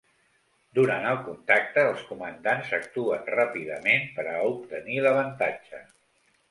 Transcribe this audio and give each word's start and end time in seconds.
Durant 0.77 1.03
el 1.09 1.19
contacte, 1.27 1.83
els 1.91 2.01
comandants 2.13 2.73
actuen 2.81 3.31
ràpidament 3.37 4.11
per 4.19 4.27
a 4.35 4.39
obtenir 4.55 5.01
l'avantatge. 5.07 5.89